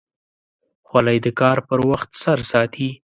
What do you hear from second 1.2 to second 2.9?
د کار پر وخت سر ساتي.